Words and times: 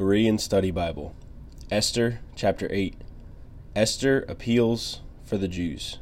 Berean 0.00 0.40
Study 0.40 0.70
Bible, 0.70 1.14
Esther 1.70 2.20
chapter 2.34 2.66
8. 2.70 2.94
Esther 3.76 4.24
appeals 4.30 5.02
for 5.26 5.36
the 5.36 5.46
Jews. 5.46 5.98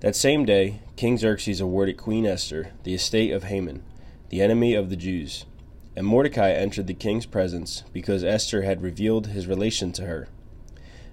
That 0.00 0.16
same 0.16 0.44
day, 0.44 0.80
King 0.96 1.16
Xerxes 1.16 1.60
awarded 1.60 1.96
Queen 1.96 2.26
Esther 2.26 2.72
the 2.82 2.92
estate 2.92 3.30
of 3.30 3.44
Haman, 3.44 3.84
the 4.30 4.42
enemy 4.42 4.74
of 4.74 4.90
the 4.90 4.96
Jews. 4.96 5.46
And 5.94 6.04
Mordecai 6.04 6.50
entered 6.50 6.88
the 6.88 6.94
king's 6.94 7.24
presence 7.24 7.84
because 7.92 8.24
Esther 8.24 8.62
had 8.62 8.82
revealed 8.82 9.28
his 9.28 9.46
relation 9.46 9.92
to 9.92 10.06
her. 10.06 10.26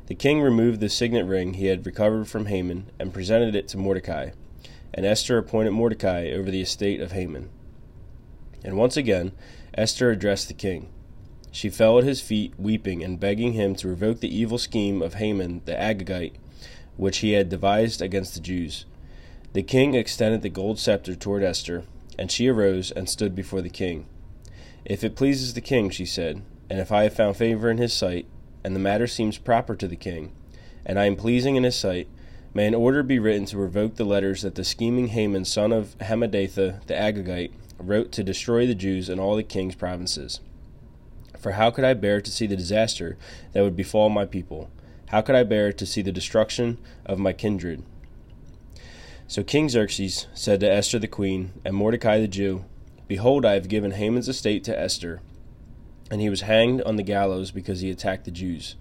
The 0.07 0.15
king 0.15 0.41
removed 0.41 0.79
the 0.79 0.89
signet 0.89 1.27
ring 1.27 1.53
he 1.53 1.67
had 1.67 1.85
recovered 1.85 2.27
from 2.27 2.47
Haman 2.47 2.89
and 2.99 3.13
presented 3.13 3.53
it 3.53 3.67
to 3.67 3.77
Mordecai, 3.77 4.31
and 4.91 5.05
Esther 5.05 5.37
appointed 5.37 5.73
Mordecai 5.73 6.31
over 6.31 6.49
the 6.49 6.63
estate 6.63 6.99
of 6.99 7.11
Haman. 7.11 7.47
And 8.63 8.75
once 8.75 8.97
again, 8.97 9.33
Esther 9.75 10.09
addressed 10.09 10.47
the 10.47 10.55
king. 10.55 10.89
She 11.51 11.69
fell 11.69 11.97
at 11.97 12.03
his 12.03 12.21
feet, 12.21 12.53
weeping 12.57 13.03
and 13.03 13.19
begging 13.19 13.53
him 13.53 13.75
to 13.75 13.87
revoke 13.87 14.19
the 14.19 14.35
evil 14.35 14.57
scheme 14.57 15.01
of 15.01 15.15
Haman 15.15 15.61
the 15.65 15.73
Agagite, 15.73 16.33
which 16.95 17.19
he 17.19 17.31
had 17.31 17.49
devised 17.49 18.01
against 18.01 18.33
the 18.33 18.39
Jews. 18.39 18.85
The 19.53 19.63
king 19.63 19.95
extended 19.95 20.41
the 20.41 20.49
gold 20.49 20.77
scepter 20.77 21.15
toward 21.15 21.43
Esther, 21.43 21.83
and 22.19 22.31
she 22.31 22.47
arose 22.47 22.91
and 22.91 23.09
stood 23.09 23.35
before 23.35 23.61
the 23.61 23.69
king. 23.69 24.05
If 24.85 25.03
it 25.03 25.15
pleases 25.15 25.53
the 25.53 25.61
king, 25.61 25.89
she 25.89 26.05
said, 26.05 26.43
and 26.69 26.79
if 26.79 26.91
I 26.91 27.03
have 27.03 27.13
found 27.13 27.35
favor 27.35 27.71
in 27.71 27.79
his 27.79 27.93
sight, 27.93 28.27
and 28.63 28.75
the 28.75 28.79
matter 28.79 29.07
seems 29.07 29.37
proper 29.37 29.75
to 29.75 29.87
the 29.87 29.95
king, 29.95 30.31
and 30.85 30.99
I 30.99 31.05
am 31.05 31.15
pleasing 31.15 31.55
in 31.55 31.63
his 31.63 31.75
sight, 31.75 32.07
may 32.53 32.67
an 32.67 32.75
order 32.75 33.01
be 33.01 33.19
written 33.19 33.45
to 33.45 33.57
revoke 33.57 33.95
the 33.95 34.03
letters 34.03 34.43
that 34.43 34.55
the 34.55 34.63
scheming 34.63 35.07
Haman, 35.07 35.45
son 35.45 35.71
of 35.71 35.97
Hammedatha 35.99 36.81
the 36.85 36.93
Agagite, 36.93 37.51
wrote 37.79 38.11
to 38.11 38.23
destroy 38.23 38.67
the 38.67 38.75
Jews 38.75 39.09
in 39.09 39.19
all 39.19 39.35
the 39.35 39.43
king's 39.43 39.75
provinces. 39.75 40.41
For 41.39 41.53
how 41.53 41.71
could 41.71 41.85
I 41.85 41.93
bear 41.93 42.19
to 42.21 42.31
see 42.31 42.45
the 42.45 42.57
disaster 42.57 43.17
that 43.53 43.63
would 43.63 43.75
befall 43.75 44.09
my 44.09 44.25
people? 44.25 44.69
How 45.07 45.21
could 45.21 45.35
I 45.35 45.43
bear 45.43 45.71
to 45.71 45.85
see 45.85 46.01
the 46.01 46.11
destruction 46.11 46.77
of 47.05 47.17
my 47.17 47.33
kindred? 47.33 47.81
So 49.27 49.43
King 49.43 49.69
Xerxes 49.69 50.27
said 50.33 50.59
to 50.59 50.71
Esther 50.71 50.99
the 50.99 51.07
queen 51.07 51.51
and 51.63 51.75
Mordecai 51.75 52.19
the 52.19 52.27
Jew, 52.27 52.65
Behold, 53.07 53.45
I 53.45 53.53
have 53.53 53.69
given 53.69 53.91
Haman's 53.91 54.27
estate 54.27 54.63
to 54.65 54.77
Esther, 54.77 55.21
and 56.11 56.19
he 56.19 56.29
was 56.29 56.41
hanged 56.41 56.81
on 56.81 56.95
the 56.95 57.03
gallows 57.03 57.51
because 57.51 57.81
he 57.81 57.89
attacked 57.89 58.25
the 58.25 58.31
Jews. 58.31 58.75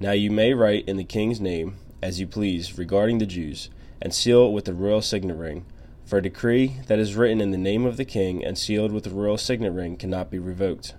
Now 0.00 0.12
you 0.12 0.30
may 0.30 0.52
write 0.52 0.88
in 0.88 0.96
the 0.96 1.04
king's 1.04 1.40
name, 1.40 1.76
as 2.02 2.18
you 2.18 2.26
please, 2.26 2.76
regarding 2.76 3.18
the 3.18 3.26
Jews, 3.26 3.70
and 4.02 4.12
seal 4.12 4.46
it 4.46 4.52
with 4.52 4.64
the 4.64 4.74
royal 4.74 5.00
signet 5.00 5.36
ring. 5.36 5.64
For 6.04 6.18
a 6.18 6.22
decree 6.22 6.76
that 6.88 6.98
is 6.98 7.14
written 7.14 7.40
in 7.40 7.52
the 7.52 7.58
name 7.58 7.86
of 7.86 7.96
the 7.96 8.04
king 8.04 8.44
and 8.44 8.58
sealed 8.58 8.92
with 8.92 9.04
the 9.04 9.10
royal 9.10 9.38
signet 9.38 9.72
ring 9.72 9.96
cannot 9.96 10.30
be 10.30 10.38
revoked. 10.38 10.94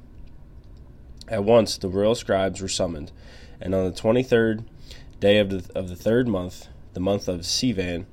At 1.28 1.44
once 1.44 1.78
the 1.78 1.90
royal 1.90 2.14
scribes 2.14 2.62
were 2.62 2.68
summoned, 2.68 3.12
and 3.60 3.74
on 3.74 3.86
the 3.86 3.96
twenty 3.96 4.22
third 4.22 4.64
day 5.20 5.40
of 5.40 5.50
the, 5.50 5.78
of 5.78 5.90
the 5.90 5.96
third 5.96 6.28
month, 6.28 6.68
the 6.94 7.00
month 7.00 7.28
of 7.28 7.42
Sivan, 7.42 8.06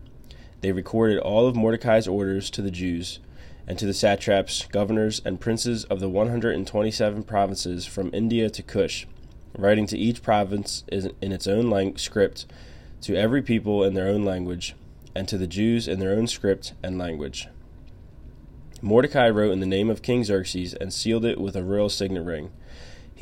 they 0.62 0.72
recorded 0.72 1.19
all 1.19 1.46
of 1.46 1.54
Mordecai's 1.54 2.08
orders 2.08 2.48
to 2.50 2.62
the 2.62 2.70
Jews, 2.70 3.19
and 3.66 3.78
to 3.78 3.84
the 3.84 3.92
satraps, 3.92 4.66
governors, 4.66 5.20
and 5.24 5.41
princes 5.41 5.84
of 5.84 6.00
the 6.00 6.08
one 6.08 6.30
hundred 6.30 6.54
and 6.54 6.66
twenty 6.66 6.91
seven 6.91 7.22
provinces 7.22 7.84
from 7.84 8.10
India 8.14 8.48
to 8.48 8.62
Cush, 8.62 9.06
writing 9.58 9.86
to 9.88 9.98
each 9.98 10.22
province 10.22 10.82
in 10.88 11.32
its 11.32 11.47
own 11.47 11.69
lang- 11.69 11.98
script, 11.98 12.47
to 13.02 13.14
every 13.14 13.42
people 13.42 13.84
in 13.84 13.92
their 13.92 14.08
own 14.08 14.24
language, 14.24 14.74
and 15.14 15.28
to 15.28 15.36
the 15.36 15.47
Jews 15.47 15.86
in 15.86 15.98
their 15.98 16.12
own 16.12 16.26
script 16.26 16.72
and 16.82 16.97
language. 16.97 17.48
Mordecai 18.80 19.28
wrote 19.28 19.52
in 19.52 19.60
the 19.60 19.66
name 19.66 19.91
of 19.91 20.00
King 20.00 20.24
Xerxes 20.24 20.72
and 20.72 20.92
sealed 20.92 21.26
it 21.26 21.38
with 21.38 21.54
a 21.54 21.62
royal 21.62 21.91
signet 21.91 22.24
ring. 22.24 22.50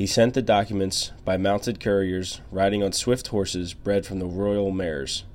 He 0.01 0.07
sent 0.07 0.33
the 0.33 0.41
documents 0.41 1.11
by 1.23 1.37
mounted 1.37 1.79
couriers 1.79 2.41
riding 2.49 2.81
on 2.81 2.91
swift 2.91 3.27
horses 3.27 3.75
bred 3.75 4.03
from 4.03 4.17
the 4.17 4.25
royal 4.25 4.71
mares. 4.71 5.25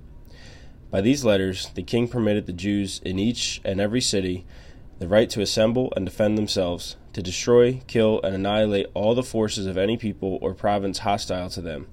By 0.90 1.02
these 1.02 1.24
letters, 1.24 1.70
the 1.76 1.84
king 1.84 2.08
permitted 2.08 2.46
the 2.46 2.52
Jews 2.52 3.00
in 3.04 3.16
each 3.16 3.60
and 3.64 3.80
every 3.80 4.00
city 4.00 4.44
the 4.98 5.06
right 5.06 5.30
to 5.30 5.40
assemble 5.40 5.92
and 5.94 6.04
defend 6.04 6.36
themselves, 6.36 6.96
to 7.12 7.22
destroy, 7.22 7.80
kill, 7.86 8.20
and 8.22 8.34
annihilate 8.34 8.88
all 8.92 9.14
the 9.14 9.22
forces 9.22 9.66
of 9.66 9.78
any 9.78 9.96
people 9.96 10.36
or 10.42 10.52
province 10.52 10.98
hostile 10.98 11.48
to 11.50 11.60
them, 11.60 11.86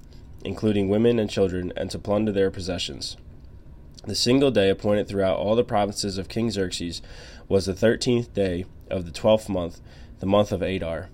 including 0.44 0.90
women 0.90 1.20
and 1.20 1.30
children, 1.30 1.72
and 1.78 1.92
to 1.92 2.00
plunder 2.00 2.32
their 2.32 2.50
possessions. 2.50 3.18
The 4.08 4.16
single 4.16 4.50
day 4.50 4.72
appointed 4.72 5.08
throughout 5.08 5.38
all 5.38 5.56
the 5.56 5.64
provinces 5.64 6.18
of 6.18 6.28
King 6.28 6.50
Xerxes 6.50 7.04
was 7.48 7.68
the 7.68 7.76
thirteenth 7.76 8.34
day 8.34 8.66
of 8.90 9.06
the 9.06 9.12
twelfth 9.12 9.48
month, 9.48 9.80
the 10.18 10.26
month 10.26 10.52
of 10.52 10.64
Adar. 10.64 11.10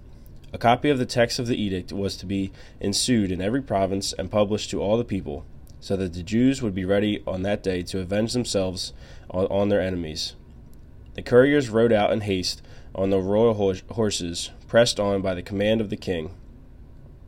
A 0.52 0.58
copy 0.58 0.90
of 0.90 0.98
the 0.98 1.06
text 1.06 1.38
of 1.38 1.46
the 1.46 1.62
edict 1.62 1.94
was 1.94 2.18
to 2.18 2.26
be 2.26 2.52
ensued 2.80 3.32
in 3.32 3.40
every 3.40 3.62
province 3.62 4.14
and 4.14 4.32
published 4.32 4.72
to 4.72 4.82
all 4.82 4.98
the 4.98 5.04
people, 5.04 5.46
so 5.80 5.96
that 5.96 6.14
the 6.14 6.24
Jews 6.24 6.62
would 6.62 6.74
be 6.74 6.86
ready 6.86 7.22
on 7.28 7.44
that 7.44 7.62
day 7.62 7.84
to 7.84 8.00
avenge 8.00 8.34
themselves 8.34 8.92
on, 9.30 9.70
their 9.70 9.82
enemies. 9.82 10.36
The 11.14 11.22
couriers 11.22 11.70
rode 11.70 11.94
out 11.94 12.12
in 12.12 12.22
haste 12.22 12.64
on 12.96 13.12
the 13.12 13.20
royal 13.20 13.54
horses, 13.92 14.50
pressed 14.68 15.00
on 15.00 15.22
by 15.22 15.36
the 15.36 15.44
command 15.44 15.82
of 15.82 15.92
the 15.92 15.98
king, 15.98 16.32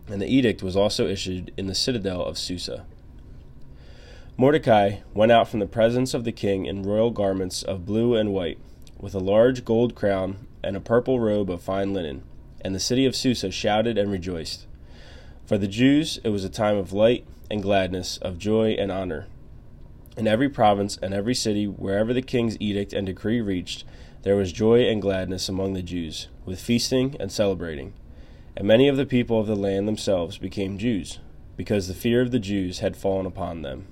and 0.07 0.19
the 0.19 0.27
edict 0.27 0.63
was 0.63 0.75
also 0.75 1.07
issued 1.07 1.53
in 1.57 1.67
the 1.67 1.75
citadel 1.75 2.25
of 2.25 2.39
Susa. 2.39 2.87
Mordecai 4.35 4.97
went 5.13 5.31
out 5.31 5.47
from 5.47 5.59
the 5.59 5.67
presence 5.67 6.15
of 6.15 6.23
the 6.23 6.31
king 6.31 6.65
in 6.65 6.81
royal 6.81 7.11
garments 7.11 7.61
of 7.61 7.85
blue 7.85 8.15
and 8.15 8.33
white, 8.33 8.57
with 8.99 9.13
a 9.13 9.19
large 9.19 9.63
gold 9.63 9.93
crown 9.93 10.47
and 10.63 10.75
a 10.75 10.81
purple 10.81 11.19
robe 11.19 11.51
of 11.51 11.61
fine 11.61 11.93
linen 11.93 12.23
and 12.63 12.73
the 12.73 12.79
city 12.79 13.05
of 13.05 13.15
Susa 13.15 13.51
shouted 13.51 13.97
and 13.97 14.11
rejoiced. 14.11 14.65
For 15.45 15.57
the 15.57 15.67
Jews 15.67 16.19
it 16.23 16.29
was 16.29 16.43
a 16.43 16.49
time 16.49 16.77
of 16.77 16.93
light 16.93 17.25
and 17.49 17.61
gladness, 17.61 18.17
of 18.17 18.37
joy 18.37 18.71
and 18.71 18.91
honor. 18.91 19.27
In 20.17 20.27
every 20.27 20.49
province 20.49 20.97
and 21.01 21.13
every 21.13 21.35
city, 21.35 21.65
wherever 21.65 22.13
the 22.13 22.21
king's 22.21 22.59
edict 22.59 22.93
and 22.93 23.05
decree 23.05 23.41
reached, 23.41 23.83
there 24.23 24.35
was 24.35 24.51
joy 24.51 24.81
and 24.81 25.01
gladness 25.01 25.49
among 25.49 25.73
the 25.73 25.81
Jews, 25.81 26.27
with 26.45 26.61
feasting 26.61 27.15
and 27.19 27.31
celebrating. 27.31 27.93
And 28.55 28.67
many 28.67 28.87
of 28.87 28.97
the 28.97 29.05
people 29.05 29.39
of 29.39 29.47
the 29.47 29.55
land 29.55 29.87
themselves 29.87 30.37
became 30.37 30.77
Jews, 30.77 31.19
because 31.57 31.87
the 31.87 31.93
fear 31.93 32.21
of 32.21 32.31
the 32.31 32.39
Jews 32.39 32.79
had 32.79 32.95
fallen 32.95 33.25
upon 33.25 33.61
them. 33.61 33.87